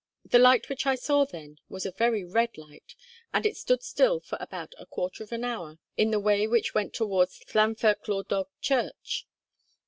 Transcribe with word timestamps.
The 0.25 0.39
light 0.39 0.67
which 0.67 0.87
I 0.87 0.95
saw 0.95 1.25
then 1.27 1.59
was 1.69 1.85
a 1.85 1.91
very 1.91 2.25
red 2.25 2.57
light, 2.57 2.95
and 3.31 3.45
it 3.45 3.55
stood 3.55 3.83
still 3.83 4.19
for 4.19 4.35
about 4.41 4.73
a 4.79 4.87
quarter 4.87 5.23
of 5.23 5.31
an 5.31 5.43
hour 5.43 5.77
in 5.95 6.09
the 6.09 6.19
way 6.19 6.47
which 6.47 6.73
went 6.73 6.95
towards 6.95 7.43
Llanferch 7.53 8.07
Llawddog 8.07 8.47
church. 8.61 9.27